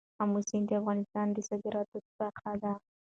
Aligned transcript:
آمو 0.21 0.39
سیند 0.47 0.65
د 0.67 0.71
افغانستان 0.81 1.27
د 1.31 1.37
صادراتو 1.47 1.95
برخه 2.19 2.51
ده. 2.61 2.73